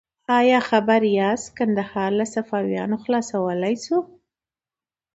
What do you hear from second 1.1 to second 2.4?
یاست کندهار له